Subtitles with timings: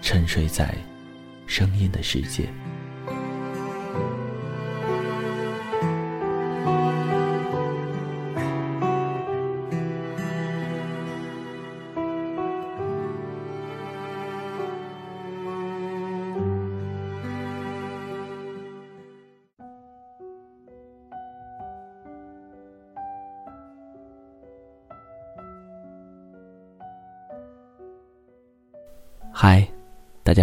[0.00, 0.74] 沉睡在
[1.46, 2.48] 声音的世界。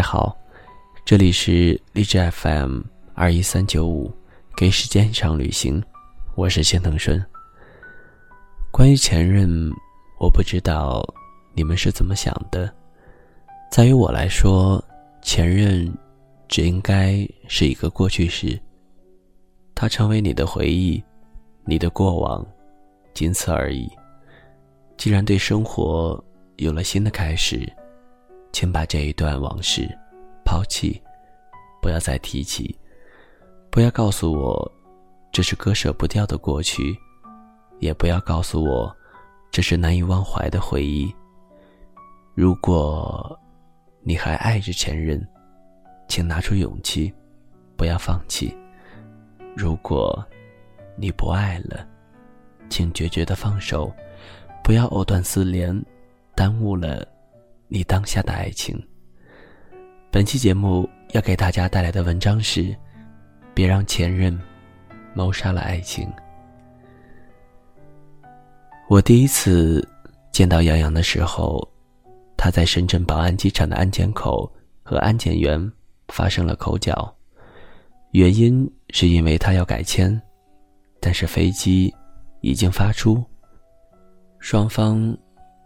[0.07, 0.37] 好，
[1.03, 2.81] 这里是荔枝 FM
[3.15, 4.13] 二一三九五，
[4.55, 5.83] 给时间一场旅行，
[6.35, 7.19] 我是谢腾顺。
[8.71, 9.49] 关于前任，
[10.19, 11.03] 我不知道
[11.55, 12.71] 你们是怎么想的。
[13.71, 14.81] 在于我来说，
[15.23, 15.91] 前任
[16.47, 18.61] 只应该是一个过去式，
[19.73, 21.03] 它成为你的回忆，
[21.63, 22.45] 你的过往，
[23.15, 23.91] 仅此而已。
[24.97, 26.23] 既然对生活
[26.57, 27.67] 有了新的开始。
[28.55, 29.85] 请把这一段往事
[30.45, 31.03] 抛弃，
[31.81, 32.73] 不要再提起。
[33.69, 34.71] 不要告诉我
[35.29, 36.97] 这是割舍不掉的过去，
[37.79, 38.95] 也不要告诉我
[39.51, 41.13] 这是难以忘怀的回忆。
[42.33, 43.37] 如果
[43.99, 45.21] 你还爱着前任，
[46.07, 47.13] 请拿出勇气，
[47.75, 48.55] 不要放弃。
[49.53, 50.25] 如果
[50.95, 51.85] 你不爱了，
[52.69, 53.91] 请决绝的放手，
[54.63, 55.77] 不要藕断丝连，
[56.33, 57.05] 耽误了。
[57.67, 58.79] 你当下的爱情。
[60.11, 62.75] 本期节目要给大家带来的文章是：
[63.53, 64.39] 别让前任
[65.13, 66.07] 谋杀了爱情。
[68.87, 69.85] 我第一次
[70.31, 71.67] 见到杨洋的时候，
[72.37, 74.49] 他在深圳宝安机场的安检口
[74.83, 75.71] 和安检员
[76.09, 77.13] 发生了口角，
[78.11, 80.21] 原因是因为他要改签，
[80.99, 81.93] 但是飞机
[82.41, 83.23] 已经发出，
[84.39, 85.17] 双方。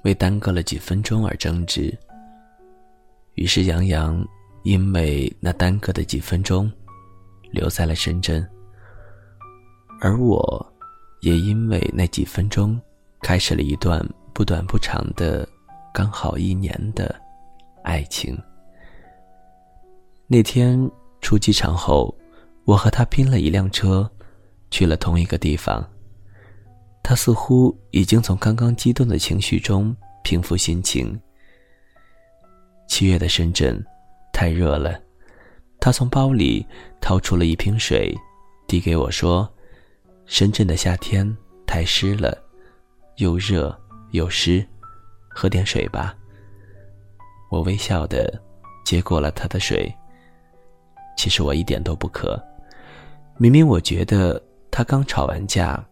[0.03, 1.97] 为耽搁了几分钟而争执，
[3.35, 4.25] 于是杨洋
[4.63, 6.71] 因为那耽搁的几分钟，
[7.51, 8.47] 留在了深圳，
[9.99, 10.73] 而我，
[11.21, 12.79] 也因为那几分钟，
[13.21, 15.47] 开始了一段不短不长的，
[15.93, 17.13] 刚好一年的
[17.83, 18.37] 爱情。
[20.27, 20.79] 那天
[21.21, 22.15] 出机场后，
[22.63, 24.09] 我和他拼了一辆车，
[24.71, 25.85] 去了同一个地方。
[27.01, 31.19] 他似乎已经从刚刚激动的情绪中平复心情。
[32.87, 33.83] 七月的深圳，
[34.31, 34.99] 太热了。
[35.79, 36.65] 他从包里
[36.99, 38.13] 掏出了一瓶水，
[38.67, 39.49] 递给我说
[40.27, 42.37] ：“深圳的夏天太湿了，
[43.17, 43.75] 又热
[44.11, 44.65] 又湿，
[45.29, 46.15] 喝点水吧。”
[47.49, 48.39] 我微笑的
[48.85, 49.91] 接过了他的水。
[51.17, 52.41] 其实我一点都不渴，
[53.37, 55.83] 明明我觉得他刚吵完架。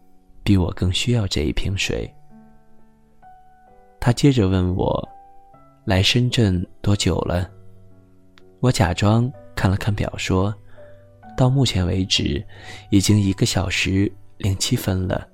[0.48, 2.10] 比我更需要这一瓶水。
[4.00, 5.06] 他接着问我
[5.84, 7.52] ：“来深圳多久了？”
[8.62, 10.56] 我假装看了看表，说
[11.36, 12.42] ：“到目前为止，
[12.92, 15.28] 已经一个小时零七分了。”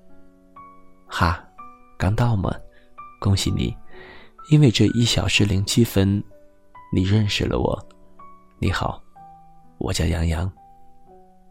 [1.05, 1.47] 哈，
[1.95, 2.51] 刚到吗？
[3.21, 3.71] 恭喜你，
[4.49, 6.23] 因为这一小时零七分，
[6.91, 7.87] 你认识了我。
[8.57, 8.99] 你好，
[9.77, 10.51] 我叫杨洋。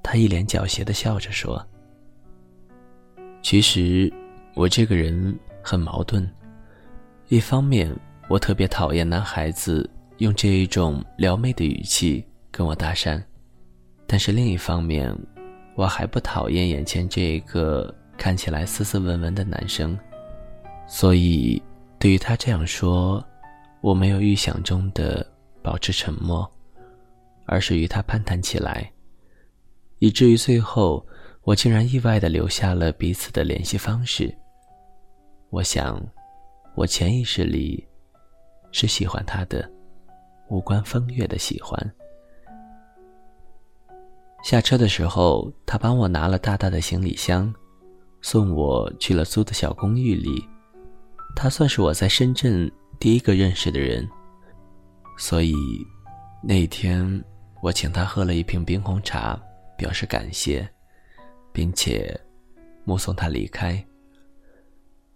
[0.03, 1.65] 他一脸狡黠的笑着说。
[3.43, 4.11] 其实，
[4.55, 6.27] 我这个人很矛盾。
[7.29, 7.95] 一方面，
[8.29, 13.21] 我特别讨厌男孩子用这一种撩妹的语气跟我搭讪；
[14.07, 15.15] 但是另一方面，
[15.75, 19.99] 我还不讨厌眼前这个看起来斯斯文文的男生。
[20.87, 21.61] 所以，
[21.99, 23.23] 对于他这样说，
[23.81, 25.27] 我没有预想中的
[25.63, 26.49] 保持沉默，
[27.47, 28.91] 而是与他攀谈起来，
[29.99, 31.05] 以至于最后。
[31.45, 34.33] 我竟然意外的留下了彼此的联系方式。
[35.51, 36.01] 我想，
[36.77, 37.85] 我潜意识里
[38.71, 39.69] 是喜欢他的，
[40.49, 41.95] 无关风月的喜欢。
[44.45, 47.53] 下车的时候，他帮我拿了大大的行李箱，
[48.21, 50.45] 送我去了租的小公寓里。
[51.35, 54.09] 他算是我在深圳第一个认识的人，
[55.19, 55.55] 所以
[56.43, 57.25] 那天
[57.63, 59.41] 我请他喝了一瓶冰红茶，
[59.77, 60.69] 表示感谢，
[61.53, 62.19] 并且
[62.85, 63.85] 目送他离开。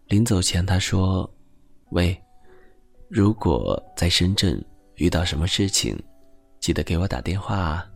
[0.06, 1.28] 临走前，他说
[1.90, 2.16] ：“喂，
[3.08, 4.64] 如果在深圳
[4.96, 6.00] 遇到什么事情，
[6.60, 7.90] 记得给我打电话啊。”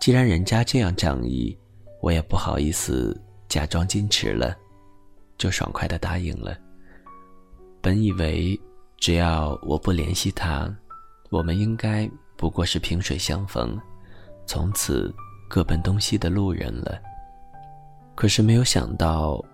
[0.00, 1.56] 既然人家这样仗义，
[2.00, 4.56] 我也不好意思假装矜持了，
[5.38, 6.58] 就爽快的答应了。
[7.80, 8.60] 本以为
[8.98, 10.68] 只要我不联系他，
[11.30, 13.80] 我们应该不过是萍水相逢，
[14.44, 15.14] 从此
[15.48, 17.00] 各奔东西的路人了。
[18.14, 19.44] 可是没有想到，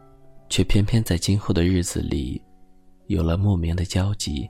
[0.48, 2.40] 却偏偏在今后的日子里，
[3.06, 4.48] 有了莫名的交集。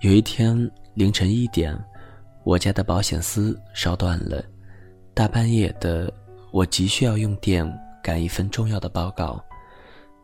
[0.00, 1.78] 有一天凌晨一点。
[2.46, 4.44] 我家的保险丝烧断了，
[5.14, 6.12] 大半夜的，
[6.52, 7.66] 我急需要用电
[8.02, 9.42] 赶一份重要的报告，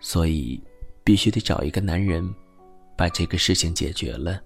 [0.00, 0.62] 所以
[1.02, 2.22] 必须得找一个男人
[2.94, 4.38] 把这个事情解决了。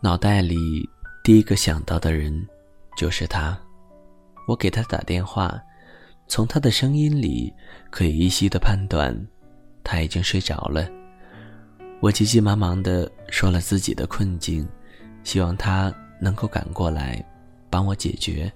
[0.00, 0.88] 脑袋里
[1.24, 2.32] 第一个想到的人
[2.96, 3.58] 就是他，
[4.46, 5.60] 我给他打电话，
[6.28, 7.52] 从他的声音里
[7.90, 9.14] 可以依稀的判断
[9.84, 10.88] 他已经睡着了。
[12.00, 14.68] 我急急忙忙的说了自己的困境，
[15.24, 15.94] 希望他。
[16.18, 17.22] 能够赶过来，
[17.68, 18.50] 帮我解决。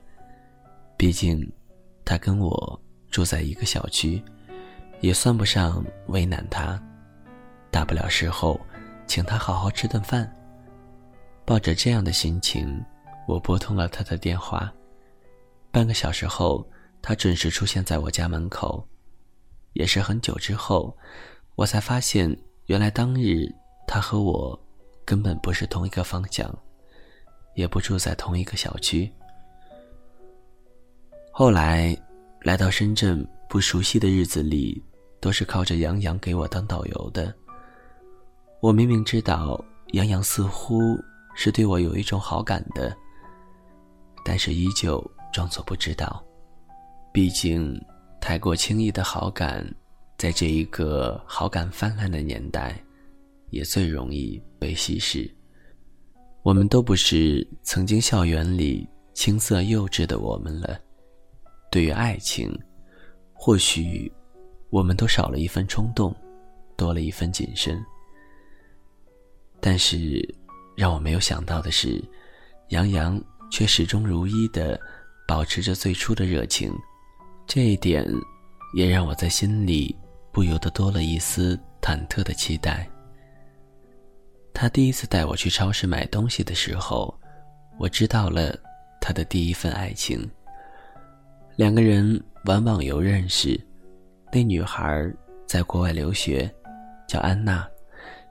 [0.96, 1.46] 毕竟，
[2.06, 2.80] 他跟我
[3.10, 4.24] 住在一个小区，
[5.00, 6.82] 也算不上为难他。
[7.70, 8.58] 大不了事后，
[9.06, 10.26] 请他好好吃顿饭。
[11.44, 12.82] 抱着这样的心情，
[13.28, 14.72] 我拨通了他的电话。
[15.70, 16.66] 半个小时后，
[17.02, 18.86] 他准时出现在我家门口。
[19.72, 20.96] 也是很久之后，
[21.54, 22.36] 我才发现，
[22.66, 23.46] 原来当日
[23.86, 24.60] 他和我
[25.04, 26.52] 根本不是同一个方向。
[27.56, 29.10] 也不住在同一个小区。
[31.32, 31.94] 后来
[32.42, 34.82] 来到深圳，不熟悉的日子里，
[35.20, 37.34] 都是靠着杨洋给我当导游的。
[38.60, 40.96] 我明明知道杨洋似乎
[41.34, 42.96] 是对我有一种好感的，
[44.24, 46.24] 但是依旧装作不知道。
[47.12, 47.76] 毕竟，
[48.20, 49.66] 太过轻易的好感，
[50.16, 52.80] 在这一个好感泛滥的年代，
[53.50, 55.28] 也最容易被稀释。
[56.42, 60.80] 我们都不是曾经校园里青涩幼稚的我们了。
[61.70, 62.56] 对于爱情，
[63.32, 64.10] 或许
[64.70, 66.14] 我们都少了一份冲动，
[66.76, 67.84] 多了一份谨慎。
[69.60, 70.22] 但是，
[70.76, 72.02] 让我没有想到的是，
[72.68, 73.20] 杨洋
[73.50, 74.80] 却始终如一的
[75.26, 76.72] 保持着最初的热情。
[77.52, 78.06] 这一点，
[78.74, 79.92] 也让我在心里
[80.30, 82.88] 不由得多了一丝忐忑的期待。
[84.54, 87.12] 他第一次带我去超市买东西的时候，
[87.76, 88.56] 我知道了
[89.00, 90.30] 他的第一份爱情。
[91.56, 93.60] 两个人玩网游认识，
[94.32, 95.12] 那女孩
[95.44, 96.48] 在国外留学，
[97.08, 97.68] 叫安娜，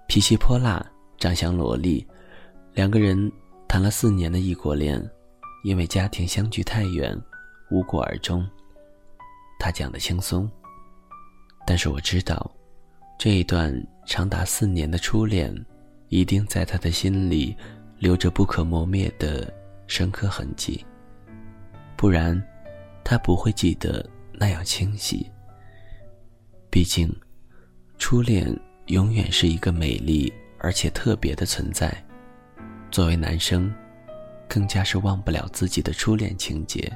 [0.08, 0.82] 脾气泼辣，
[1.18, 2.08] 长相萝莉。
[2.74, 3.30] 两个人
[3.68, 4.98] 谈了四年的异国恋，
[5.66, 7.22] 因为家庭相距太远，
[7.70, 8.50] 无果而终。
[9.60, 10.50] 他讲的轻松，
[11.68, 12.50] 但是我知道，
[13.20, 13.72] 这一段
[14.08, 15.54] 长达四年的初恋。
[16.12, 17.56] 一定在他的心里
[18.00, 19.54] 留着不可磨灭的
[19.86, 20.84] 深刻痕迹，
[21.96, 22.44] 不然
[23.04, 24.04] 他不会记得
[24.34, 25.30] 那样清晰。
[26.72, 27.16] 毕竟，
[28.00, 28.52] 初恋
[28.88, 31.96] 永远是一个美丽而且特别的存在。
[32.90, 33.72] 作为男生，
[34.48, 36.92] 更加是忘不了自己的初恋情节。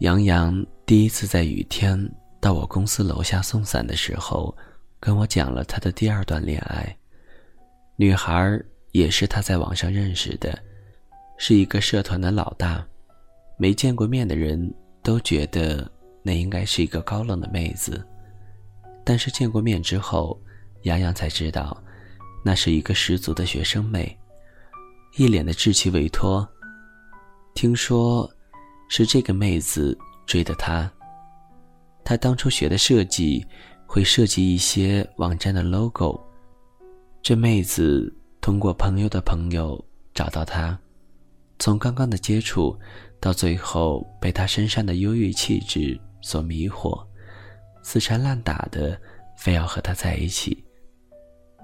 [0.00, 1.98] 杨洋第一次在雨天
[2.40, 4.56] 到我公司楼下送伞的时候。
[5.00, 6.98] 跟我讲了他的第二段恋爱，
[7.94, 10.58] 女孩也是他在网上认识的，
[11.36, 12.84] 是一个社团的老大，
[13.56, 15.88] 没见过面的人都觉得
[16.20, 18.04] 那应该是一个高冷的妹子，
[19.04, 20.36] 但是见过面之后，
[20.82, 21.80] 杨洋才知道，
[22.44, 24.18] 那是一个十足的学生妹，
[25.16, 26.44] 一脸的稚气未脱。
[27.54, 28.28] 听说，
[28.88, 30.90] 是这个妹子追的他，
[32.04, 33.46] 他当初学的设计。
[33.90, 36.20] 会设计一些网站的 logo。
[37.22, 40.78] 这妹子通过朋友的朋友找到他，
[41.58, 42.78] 从刚刚的接触，
[43.18, 47.02] 到最后被他身上的忧郁气质所迷惑，
[47.82, 49.00] 死缠烂打的
[49.38, 50.62] 非要和他在一起。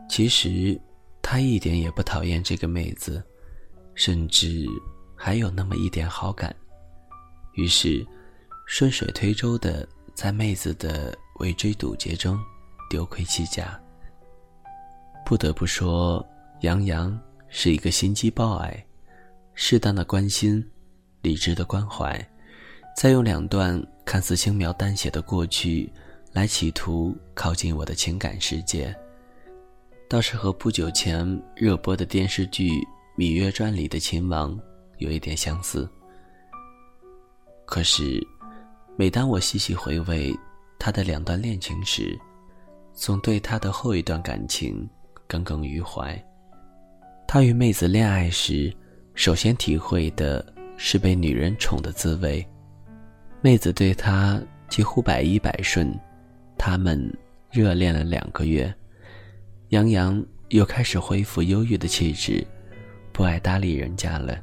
[0.08, 0.80] 其实
[1.20, 3.22] 他一点也不讨厌这个妹子，
[3.94, 4.66] 甚至
[5.14, 6.56] 还有那么一点好感。
[7.54, 8.06] 于是
[8.66, 11.16] 顺水推舟的在妹子的。
[11.40, 12.38] 围追堵截中，
[12.88, 13.76] 丢盔弃甲。
[15.26, 16.24] 不得不说，
[16.60, 18.86] 杨洋是一个心机婊爱，
[19.52, 20.64] 适当的关心，
[21.22, 22.24] 理智的关怀，
[22.96, 25.92] 再用两段看似轻描淡写的过去，
[26.32, 28.94] 来企图靠近我的情感世界，
[30.08, 32.70] 倒是和不久前热播的电视剧
[33.18, 34.56] 《芈月传》里的秦王
[34.98, 35.90] 有一点相似。
[37.66, 38.24] 可是，
[38.96, 40.34] 每当我细细回味
[40.78, 42.18] 他的两段恋情时，
[42.92, 44.88] 总对他的后一段感情
[45.26, 46.16] 耿耿于怀。
[47.26, 48.72] 他与妹子恋爱时，
[49.14, 50.44] 首先体会的
[50.76, 52.46] 是被女人宠的滋味。
[53.40, 55.92] 妹子对他几乎百依百顺，
[56.56, 57.12] 他们
[57.50, 58.72] 热恋了两个月，
[59.70, 62.46] 杨洋又开始恢复忧郁的气质，
[63.12, 64.38] 不爱搭理人家了。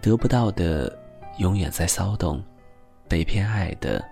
[0.00, 0.98] 得不到的
[1.38, 2.42] 永远在骚动，
[3.08, 4.04] 被偏爱的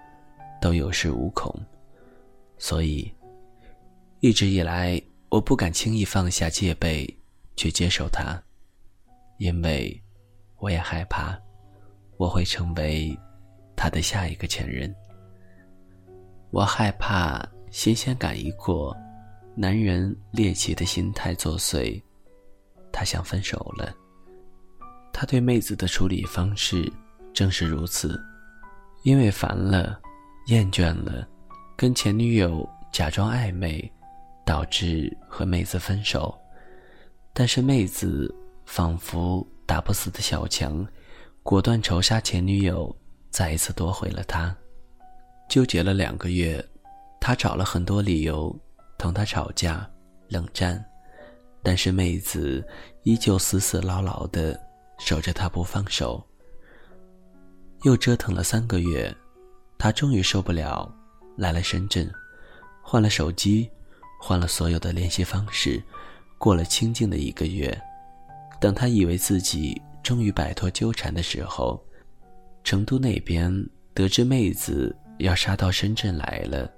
[0.61, 1.55] 都有恃无恐。
[2.59, 3.13] 所以，
[4.21, 7.07] 一直以来，我不敢轻易放下戒备
[7.57, 8.41] 去接受他，
[9.39, 10.01] 因为
[10.59, 11.39] 我也害怕
[12.17, 13.17] 我会成为
[13.77, 14.95] 他的下一个前任。
[16.51, 18.97] 我害怕新鲜感一过，
[19.57, 22.01] 男人猎奇的心态作祟，
[22.93, 23.93] 他想分手了。
[25.13, 26.91] 他对妹子的处理方式
[27.35, 28.19] 正是如此，
[29.03, 30.01] 因为烦了，
[30.47, 31.27] 厌倦了。
[31.77, 33.93] 跟前女友假装暧昧，
[34.47, 36.33] 导致和妹子分手，
[37.33, 38.33] 但是妹子
[38.65, 40.87] 仿佛打不死的小强，
[41.43, 42.97] 果断仇杀前女友，
[43.31, 44.57] 再一次夺回了他。
[45.49, 46.65] 纠结了两个月，
[47.21, 48.57] 他找了很多理由
[48.97, 49.85] 同他吵架、
[50.29, 50.83] 冷战，
[51.63, 52.65] 但是妹子
[53.03, 54.59] 依旧死死牢牢的
[55.01, 56.25] 守着他不放手。
[57.85, 59.15] 又折腾了三个月，
[59.79, 60.91] 他终于受不了。
[61.37, 62.09] 来了深圳，
[62.81, 63.69] 换了手机，
[64.21, 65.83] 换了所有的联系方式，
[66.39, 67.77] 过了清静的一个月。
[68.61, 71.85] 等他以为自己终于摆脱纠缠的时候，
[72.63, 73.53] 成都那边
[73.93, 76.71] 得知妹子要杀到深圳来了，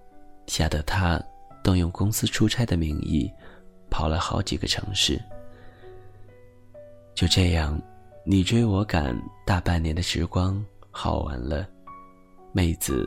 [0.46, 1.22] 吓得他
[1.62, 3.30] 动用公司出差的名义，
[3.90, 5.20] 跑了好几个城市。
[7.14, 7.80] 就这样，
[8.24, 10.64] 你追我赶，大半年的时光
[10.98, 11.68] 好完了，
[12.52, 13.06] 妹子。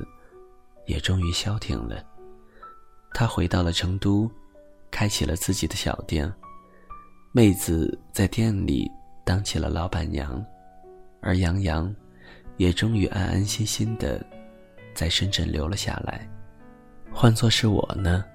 [0.86, 2.04] 也终于消停了。
[3.14, 4.28] 他回到了成都，
[4.90, 6.34] 开启了自己的小店。
[7.32, 8.92] 妹子在店里
[9.24, 10.44] 当起了老板娘，
[11.22, 11.96] 而杨洋
[12.58, 14.26] 也终于安安心心的
[14.96, 16.28] 在深圳留了下来。
[17.12, 18.26] 换做是我呢，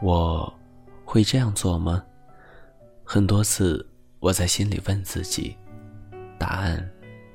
[0.00, 0.52] 我
[1.04, 2.04] 会这样做吗？
[3.02, 3.84] 很多次
[4.20, 5.56] 我在心里问自己，
[6.38, 6.88] 答案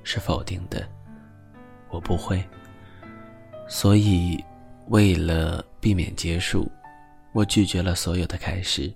[0.06, 0.95] 是否定的。
[1.96, 2.44] 我不会。
[3.70, 4.38] 所以，
[4.90, 6.70] 为了避免结束，
[7.34, 8.94] 我拒绝了所有的开始。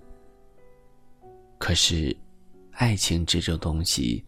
[1.58, 2.14] 可是，
[2.72, 4.22] 爱情这种东西，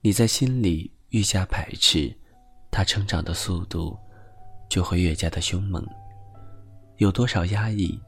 [0.00, 2.12] 你在心里愈加排斥，
[2.70, 3.96] 它成长的速度
[4.70, 5.86] 就会越加的凶猛。
[6.96, 8.00] 有多少压抑，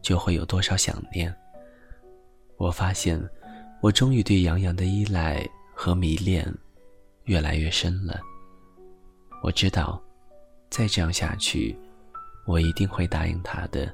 [0.00, 1.34] 就会有多少想念。
[2.56, 3.20] 我发现，
[3.82, 6.46] 我终于对杨洋的依赖和迷恋
[7.24, 8.20] 越来越深了。
[9.42, 10.00] 我知道。
[10.70, 11.76] 再这样下去，
[12.46, 13.92] 我一定会答应他的。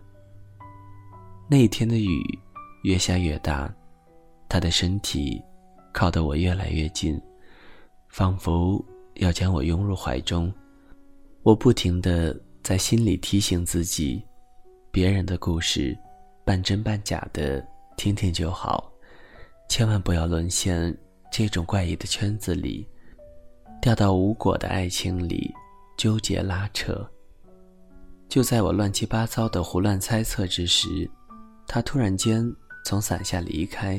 [1.48, 2.38] 那一天的雨
[2.82, 3.74] 越下越大，
[4.46, 5.42] 他的身体
[5.90, 7.18] 靠得我越来越近，
[8.10, 8.84] 仿佛
[9.14, 10.52] 要将我拥入怀中。
[11.42, 14.22] 我不停的在心里提醒自己：
[14.90, 15.96] 别人的故事，
[16.44, 18.92] 半真半假的听听就好，
[19.70, 20.94] 千万不要沦陷
[21.32, 22.86] 这种怪异的圈子里，
[23.80, 25.54] 掉到无果的爱情里。
[25.96, 27.08] 纠结拉扯。
[28.28, 31.10] 就在我乱七八糟的胡乱猜测之时，
[31.66, 32.44] 他突然间
[32.84, 33.98] 从伞下离开，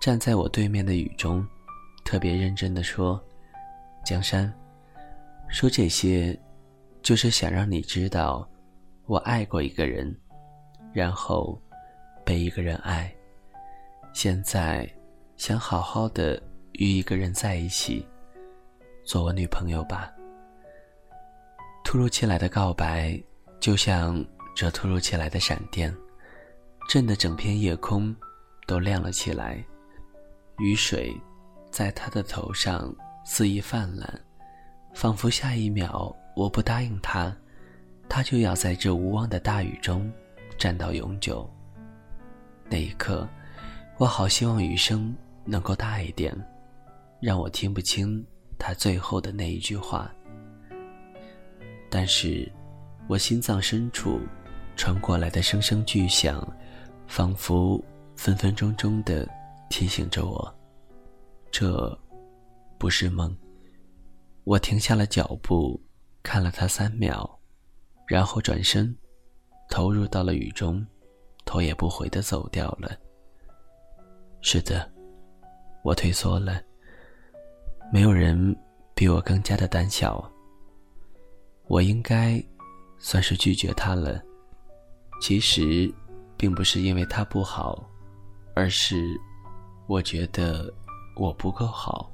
[0.00, 1.46] 站在我对面的雨中，
[2.04, 3.22] 特别认真的说
[4.04, 4.52] ：“江山，
[5.48, 6.36] 说这些，
[7.00, 8.44] 就是想让你知道，
[9.06, 10.12] 我爱过一个人，
[10.92, 11.56] 然后
[12.24, 13.14] 被一个人爱，
[14.12, 14.92] 现在
[15.36, 18.04] 想好好的与一个人在一起，
[19.04, 20.10] 做我女朋友吧。”
[21.84, 23.20] 突如其来的告白，
[23.60, 24.24] 就像
[24.56, 25.94] 这突如其来的闪电，
[26.88, 28.14] 震得整片夜空
[28.66, 29.62] 都亮了起来。
[30.58, 31.14] 雨水
[31.70, 32.92] 在他的头上
[33.24, 34.08] 肆意泛滥，
[34.94, 37.36] 仿佛下一秒我不答应他，
[38.08, 40.10] 他就要在这无望的大雨中
[40.56, 41.48] 站到永久。
[42.68, 43.28] 那一刻，
[43.98, 46.34] 我好希望雨声能够大一点，
[47.20, 48.24] 让我听不清
[48.58, 50.10] 他最后的那一句话。
[51.90, 52.50] 但是，
[53.08, 54.20] 我心脏深处
[54.76, 56.46] 传过来的声声巨响，
[57.06, 57.82] 仿佛
[58.16, 59.28] 分分钟钟的
[59.70, 60.54] 提醒着我，
[61.52, 61.96] 这
[62.78, 63.36] 不是梦。
[64.42, 65.80] 我停下了脚步，
[66.22, 67.38] 看了他三秒，
[68.08, 68.94] 然后转身，
[69.70, 70.84] 投入到了雨中，
[71.44, 72.90] 头也不回的走掉了。
[74.40, 74.90] 是的，
[75.84, 76.60] 我退缩了。
[77.94, 78.36] 没有人
[78.92, 80.28] 比我更加的胆小。
[81.68, 82.44] 我应该
[82.98, 84.20] 算是拒绝他了。
[85.20, 85.88] 其实，
[86.36, 87.88] 并不是因为他不好，
[88.56, 89.06] 而是
[89.86, 90.74] 我觉得
[91.14, 92.10] 我不够好，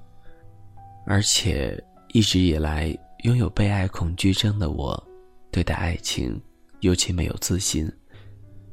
[1.06, 1.82] 而且
[2.12, 2.94] 一直以来
[3.24, 5.02] 拥有被爱恐惧症的我，
[5.50, 6.38] 对待爱情
[6.80, 7.90] 尤其没有自信。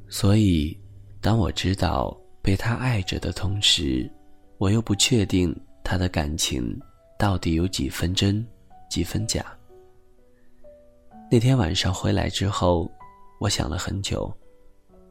[0.09, 0.77] 所以，
[1.21, 4.11] 当我知道被他爱着的同时，
[4.57, 6.77] 我又不确定他的感情
[7.17, 8.45] 到底有几分真，
[8.89, 9.43] 几分假。
[11.31, 12.89] 那天晚上回来之后，
[13.39, 14.31] 我想了很久。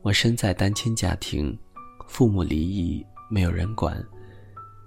[0.02, 1.58] 我身在单亲家庭，
[2.06, 4.00] 父母离异，没有人管，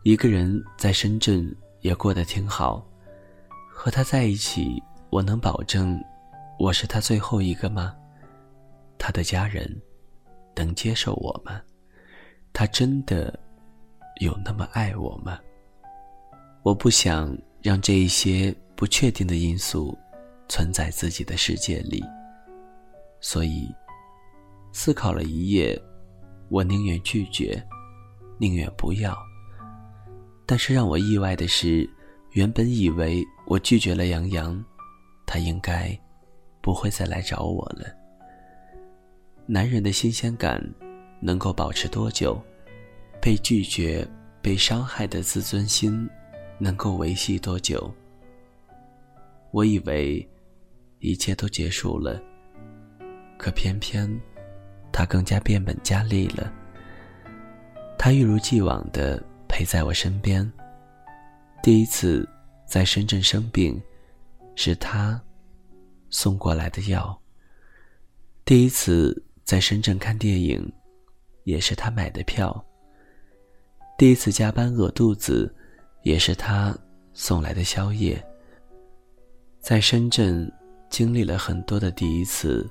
[0.04, 2.86] 一个人在深圳也过得挺好。
[3.70, 6.02] 和他在一起，我能保证
[6.58, 7.94] 我是他最后一个吗？
[8.98, 9.70] 他的家人
[10.56, 11.62] 能接受我吗？
[12.54, 13.38] 他真的
[14.22, 15.38] 有那么爱我吗？
[16.64, 19.98] 我不想让这一些不确定的因素。
[20.52, 22.04] 存在自己的世界里，
[23.22, 23.72] 所以
[24.74, 25.80] 思考了一夜，
[26.50, 27.64] 我宁愿拒绝，
[28.40, 29.16] 宁愿不要。
[30.48, 31.88] 但是让我意外的是，
[32.32, 34.66] 原本以为我拒绝了杨洋，
[35.28, 35.96] 他应该
[36.62, 37.86] 不会再来找我了。
[39.46, 40.60] 男人的新鲜感
[41.22, 42.42] 能够保持多久？
[43.22, 44.04] 被拒绝、
[44.42, 46.10] 被伤害的自尊心
[46.60, 47.92] 能够维系多久？
[49.52, 50.28] 我以为。
[51.02, 52.22] 一切都结束了，
[53.38, 54.06] 可偏偏
[54.92, 56.54] 他更加变本加厉了。
[57.98, 60.52] 他一如既往的陪在我身边。
[61.64, 62.28] 第一次
[62.68, 63.82] 在深圳生病，
[64.58, 65.24] 是他
[66.10, 67.18] 送过来的药；
[68.44, 70.70] 第一次在深圳看电影，
[71.46, 72.52] 也是他买的票；
[73.98, 75.56] 第一次加班饿肚子，
[76.04, 76.76] 也是他
[77.14, 78.24] 送来的宵夜。
[79.60, 80.52] 在深圳。
[80.90, 82.68] 经历了很多的第一次，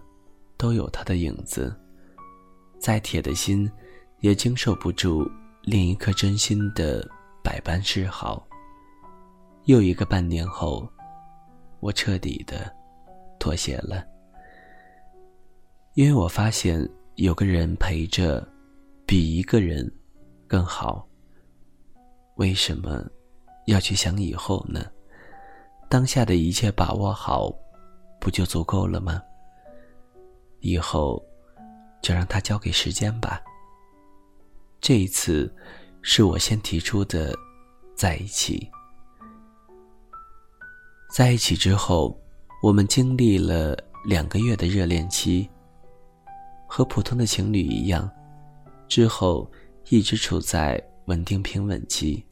[0.57, 1.73] 都有他的影子。
[2.81, 3.71] 再铁的心，
[4.19, 5.25] 也经受不住
[5.63, 7.09] 另一颗真心的
[7.45, 8.45] 百般示好。
[9.67, 10.85] 又一个半年后，
[11.79, 12.69] 我彻底的
[13.39, 14.05] 妥协了，
[15.95, 18.45] 因为我发现有个人陪着，
[19.07, 19.89] 比一个人
[20.49, 21.07] 更好。
[22.35, 23.07] 为什么
[23.73, 24.85] 要去想以后呢？
[25.89, 27.53] 当下的一切把握好。
[28.21, 29.23] 不就足够了吗？
[30.59, 31.25] 以后
[32.03, 33.41] 就让它交给时间吧。
[34.81, 35.55] 这一次
[36.03, 37.33] 是我先提出的，
[37.95, 38.69] 在一起。
[41.15, 42.21] 在一起之后，
[42.61, 45.49] 我们经历了两个月的热恋期，
[46.67, 48.11] 和普通的情侣一样，
[48.89, 49.49] 之后
[49.91, 52.27] 一直处在稳定平稳期，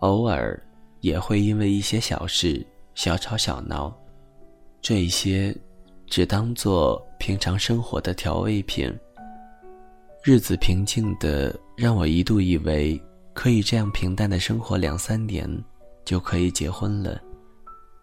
[0.00, 0.60] 偶尔
[1.00, 3.94] 也会因为一些小事小吵小闹。
[4.82, 5.54] 这一些，
[6.06, 8.92] 只当做平常生活的调味品。
[10.22, 13.00] 日子平静的让我一度以为
[13.32, 15.48] 可以这样平淡的生活两三年
[16.04, 17.18] 就可以结婚了，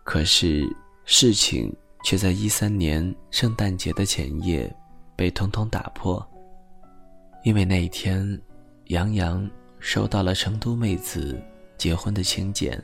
[0.03, 0.67] 可是
[1.05, 1.71] 事情
[2.03, 4.73] 却在一三年圣诞节的前夜
[5.15, 6.25] 被通通打破。
[7.43, 8.39] 因为那一天，
[8.85, 9.47] 杨洋
[9.79, 11.39] 收到了成都妹子
[11.77, 12.81] 结婚的请柬。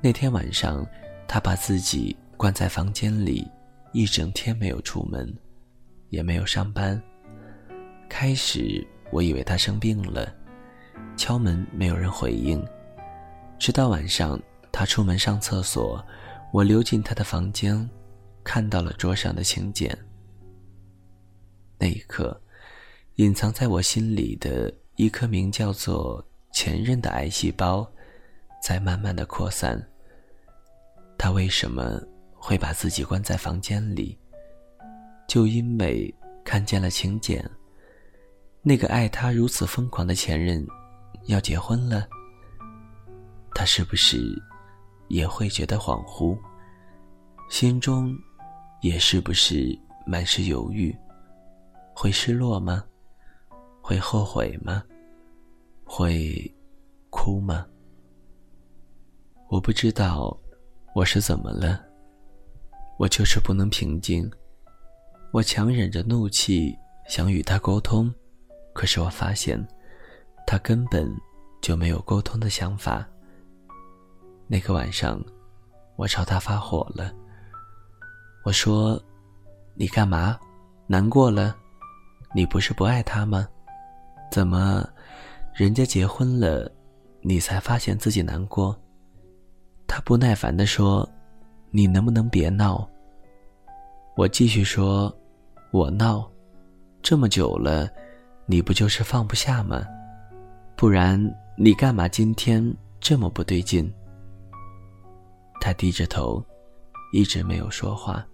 [0.00, 0.86] 那天晚上，
[1.26, 2.16] 他把自己。
[2.36, 3.48] 关在房间里，
[3.92, 5.32] 一整天没有出门，
[6.10, 7.00] 也没有上班。
[8.08, 10.34] 开始我以为他生病了，
[11.16, 12.62] 敲门没有人回应。
[13.56, 14.38] 直到晚上，
[14.72, 16.04] 他出门上厕所，
[16.52, 17.88] 我溜进他的房间，
[18.42, 19.96] 看到了桌上的请柬。
[21.78, 22.38] 那一刻，
[23.14, 26.22] 隐藏在我心里的一颗名叫做
[26.54, 27.86] 前任的癌细胞，
[28.62, 29.78] 在慢慢的扩散。
[31.18, 32.00] 他为什么？
[32.36, 34.18] 会把自己关在房间里，
[35.26, 36.14] 就因为
[36.44, 37.42] 看见了请柬。
[38.60, 40.62] 那个爱他如此疯狂的前任，
[41.24, 42.06] 要结婚了。
[43.54, 44.20] 他是不是
[45.08, 46.38] 也会觉得恍惚？
[47.48, 48.14] 心中
[48.82, 49.74] 也是不是
[50.06, 50.94] 满是犹豫？
[51.94, 52.84] 会失落吗？
[53.80, 54.82] 会后悔吗？
[55.96, 56.52] 会
[57.08, 57.64] 哭吗？
[59.48, 60.36] 我不知道
[60.92, 61.80] 我是怎么了。
[62.98, 64.28] 我就是不能平静，
[65.30, 66.76] 我强忍着怒气
[67.06, 68.12] 想与他沟通，
[68.72, 69.56] 可是我发现，
[70.44, 71.08] 他根本
[71.62, 73.06] 就没有沟通的想法。
[74.48, 75.24] 那个晚上，
[75.94, 77.14] 我朝他发火了。
[78.44, 79.00] 我说
[79.78, 80.36] ：“你干嘛？
[80.88, 81.56] 难过了？
[82.34, 83.46] 你不是不爱他吗？
[84.32, 84.84] 怎么，
[85.54, 86.70] 人家结婚了，
[87.20, 88.76] 你才发现自己难过？”
[89.86, 91.08] 他不耐烦地说
[91.70, 92.88] ：“你能不能别闹？”
[94.16, 95.14] 我继续说
[95.70, 96.28] ：“我闹，
[97.02, 97.88] 这么久了，
[98.46, 99.84] 你不就是放不下吗？
[100.76, 101.20] 不然
[101.56, 103.92] 你干嘛今天这么不对劲？”
[105.60, 106.44] 他低着头，
[107.12, 108.26] 一直没有说话。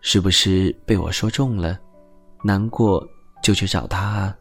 [0.00, 1.78] 是不是被我说中了？
[2.42, 3.04] 难过
[3.42, 4.38] 就去找他啊，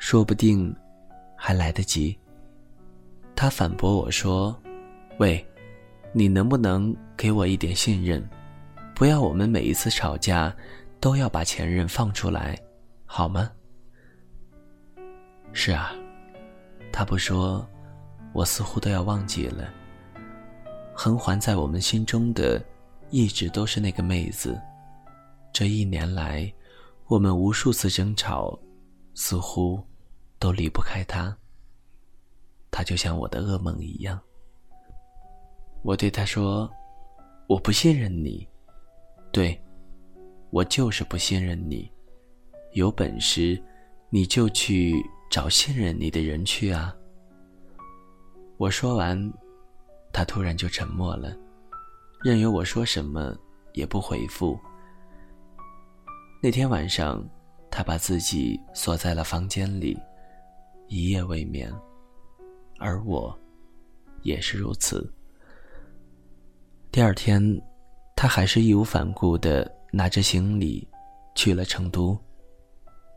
[0.00, 0.74] 说不定
[1.36, 2.18] 还来得及。
[3.36, 4.58] 他反驳我说
[5.20, 5.46] ：“喂，
[6.12, 8.26] 你能不能给我一点信任？”
[8.96, 10.54] 不要我们每一次吵架
[11.00, 12.58] 都要把前任放出来，
[13.04, 13.50] 好吗？
[15.52, 15.92] 是啊，
[16.90, 17.66] 他不说，
[18.32, 19.68] 我似乎都要忘记了。
[20.94, 22.62] 横环在我们心中的，
[23.10, 24.58] 一直都是那个妹子。
[25.52, 26.50] 这一年来，
[27.06, 28.58] 我们无数次争吵，
[29.14, 29.82] 似乎
[30.40, 31.36] 都离不开他，
[32.70, 34.18] 他就像我的噩梦一样。
[35.82, 36.68] 我对他说
[37.46, 38.48] ：“我不信任你。”
[39.30, 39.62] 对，
[40.50, 41.88] 我就是不信任你。
[42.72, 43.62] 有本事，
[44.08, 44.94] 你就去
[45.30, 46.96] 找信任你的人去啊！
[48.56, 49.32] 我说完，
[50.12, 51.36] 他突然就沉默了，
[52.24, 53.36] 任由我说什么
[53.74, 54.58] 也不回复。
[56.42, 57.22] 那天晚上，
[57.70, 59.98] 他把自己锁在了房间里，
[60.90, 61.72] 一夜未眠，
[62.78, 63.34] 而我
[64.20, 65.10] 也是如此。
[66.92, 67.58] 第二天。
[68.16, 70.86] 他还是义无反顾的拿着行李
[71.34, 72.14] 去了成都。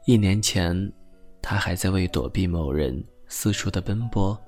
[0.05, 0.73] 一年前，
[1.41, 4.41] 他还在为躲避某人四处的奔波，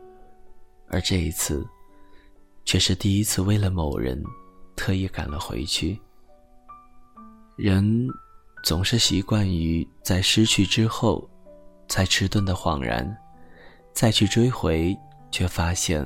[0.87, 1.67] 而这一次，
[2.63, 4.23] 却是第一次为了某人
[4.77, 5.99] 特意赶了回去。
[7.57, 8.07] 人
[8.63, 11.29] 总是习惯于在失去之后，
[11.87, 13.05] 才迟钝的恍然，
[13.93, 14.97] 再去追回，
[15.31, 16.05] 却发现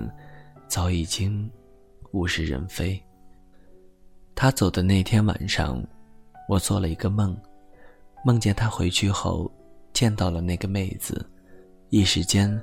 [0.67, 1.49] 早已经
[2.11, 3.01] 物是人非。
[4.35, 5.83] 他走的那天晚上，
[6.47, 7.37] 我做了一个梦，
[8.23, 9.51] 梦见他回去后
[9.93, 11.29] 见到了那个妹子，
[11.89, 12.61] 一时间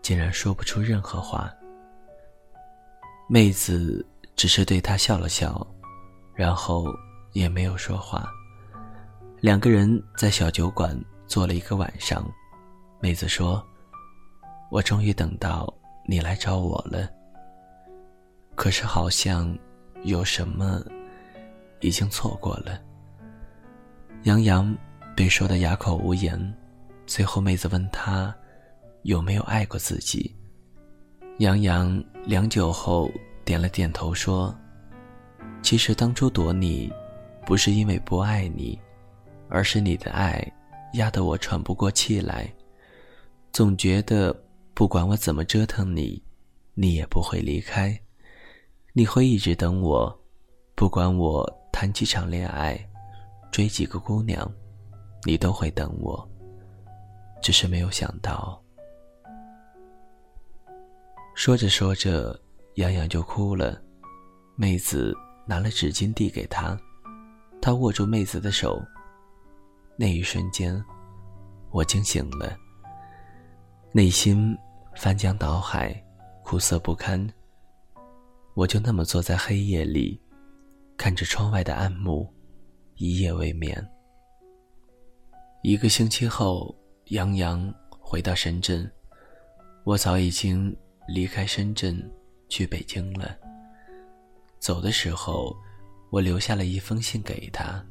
[0.00, 1.52] 竟然说不出任何话。
[3.28, 5.66] 妹子只是对他笑了笑，
[6.34, 6.86] 然后
[7.32, 8.28] 也没有说话。
[9.40, 12.26] 两个人在小酒馆坐了一个晚上，
[13.00, 13.66] 妹子说
[14.70, 15.72] ：“我终于等到
[16.06, 17.08] 你来找我了。”
[18.54, 19.56] 可是好像
[20.04, 20.80] 有什么。
[21.82, 22.78] 已经错过了。
[24.24, 24.76] 杨洋
[25.16, 26.38] 被说的哑口无言，
[27.06, 28.36] 最后妹子问他
[29.04, 30.36] 有没有爱过自己。
[31.38, 33.10] 杨洋良久后
[33.46, 34.54] 点了点头说
[35.64, 36.92] ：“其实当初躲你，
[37.46, 38.78] 不是因为不爱你，
[39.48, 40.46] 而是你的爱
[40.92, 42.46] 压得我喘不过气来，
[43.52, 44.34] 总觉得
[44.74, 46.22] 不管我怎么折腾你，
[46.74, 48.00] 你也不会离开，
[48.92, 50.20] 你会一直等我，
[50.74, 52.78] 不管我。”谈几场恋爱，
[53.50, 54.52] 追几个姑娘，
[55.24, 56.28] 你都会等我。
[57.40, 58.60] 只是没有想到。
[61.34, 62.38] 说着说着，
[62.74, 63.80] 洋洋就哭了。
[64.56, 65.14] 妹子
[65.46, 66.78] 拿了纸巾递给他，
[67.62, 68.82] 他握住妹子的手。
[69.96, 70.84] 那一瞬间，
[71.70, 72.58] 我惊醒了，
[73.92, 74.56] 内心
[74.94, 75.92] 翻江倒海，
[76.44, 77.28] 苦涩不堪。
[78.54, 80.20] 我就那么坐在黑夜里。
[80.96, 82.32] 看着窗外的暗幕，
[82.94, 83.84] 一夜未眠。
[85.62, 86.72] 一个星期后，
[87.06, 88.88] 杨洋回到深圳，
[89.82, 90.76] 我早已经
[91.08, 91.98] 离开深圳，
[92.48, 93.34] 去北京了。
[94.60, 95.56] 走的时候，
[96.10, 97.84] 我留下了一封信给他。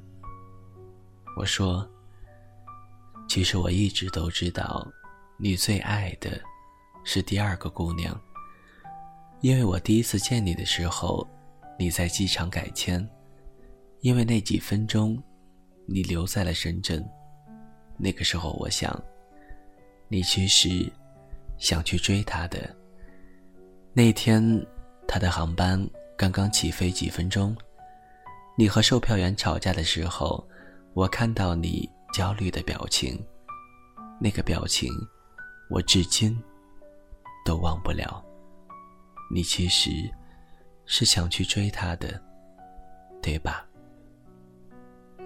[1.35, 1.85] 我说
[3.27, 4.87] ：“其实我一直都知道，
[5.39, 6.39] 你最爱的
[7.03, 8.19] 是第二个姑娘，
[9.41, 11.27] 因为我第一次见你的时候。”
[11.81, 13.09] 你在机场改签，
[14.01, 15.17] 因为那几分钟，
[15.85, 17.01] 你留在了深圳。
[17.97, 19.01] 那个时候，我想，
[20.09, 20.91] 你其实
[21.57, 22.75] 想去追她的。
[23.93, 24.43] 那天，
[25.07, 25.81] 她的航班
[26.17, 27.55] 刚刚起飞几分钟，
[28.57, 30.45] 你和售票员吵架的时候，
[30.93, 33.17] 我看到你焦虑的表情，
[34.19, 34.91] 那个表情，
[35.69, 36.37] 我至今
[37.45, 38.23] 都忘不了。
[39.31, 40.09] 你其实。
[40.91, 42.19] 是想去追他的，
[43.21, 43.63] 对吧？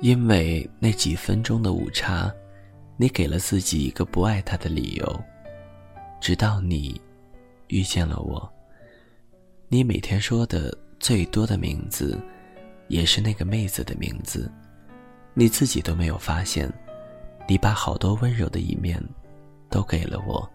[0.02, 2.30] 因为那几分钟的误差，
[2.98, 5.24] 你给了自己一个不爱他的理由，
[6.20, 7.00] 直到你
[7.68, 8.54] 遇见了我。
[9.70, 12.20] 你每天说的最多的名字，
[12.90, 14.52] 也是那个妹子的名字，
[15.34, 16.70] 你自己都没有发现，
[17.48, 19.02] 你把好多温柔的一面
[19.74, 20.48] 都给了我。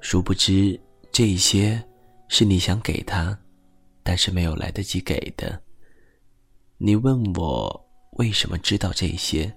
[0.00, 1.82] 殊不知，这一些
[2.28, 3.36] 是你想给他，
[4.04, 5.60] 但是没有来得及给的。
[6.78, 9.52] 你问我为什么知道这些？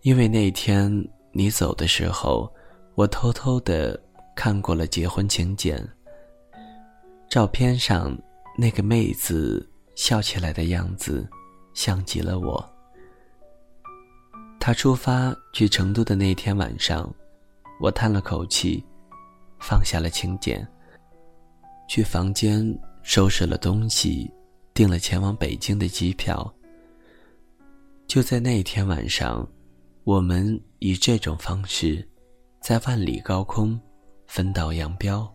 [0.00, 0.90] 因为那天
[1.32, 2.50] 你走的时候。
[2.96, 4.00] 我偷偷的
[4.36, 5.76] 看过了结婚请柬。
[7.28, 8.16] 照片上
[8.56, 11.28] 那个妹子笑起来的样子，
[11.74, 12.73] 像极了我。
[14.66, 17.14] 他出发去成都的那天晚上，
[17.78, 18.82] 我叹了口气，
[19.60, 20.66] 放下了请柬，
[21.86, 22.64] 去房间
[23.02, 24.32] 收拾了东西，
[24.72, 26.50] 订了前往北京的机票。
[28.06, 29.46] 就在那天晚上，
[30.04, 32.02] 我们以这种方式。
[32.58, 33.78] 在万里高空，
[34.26, 35.30] 分道扬镳，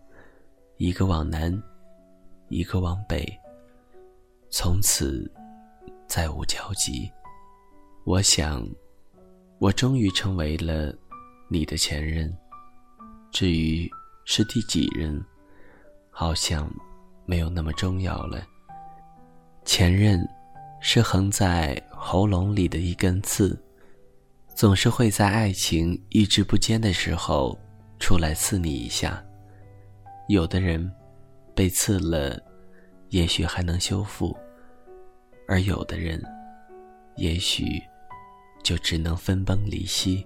[0.77, 1.55] 一个往南，
[2.47, 3.23] 一个往北，
[4.49, 5.31] 从此
[6.07, 7.07] 再无交集。
[8.05, 8.67] 我想，
[9.59, 10.93] 我终于成为了
[11.49, 12.35] 你的前任。
[13.31, 13.89] 至于
[14.25, 15.23] 是第几任，
[16.09, 16.69] 好像
[17.25, 18.41] 没有那么重要了。
[19.65, 20.27] 前任
[20.81, 23.57] 是横在喉咙里的一根刺。
[24.55, 27.57] 总是会在爱情意志不坚的时候
[27.97, 29.23] 出来刺你一下。
[30.27, 30.91] 有的人
[31.55, 32.37] 被刺了，
[33.07, 34.35] 也许还能修复；
[35.47, 36.21] 而有的人，
[37.15, 37.81] 也许
[38.63, 40.25] 就只能分崩离析。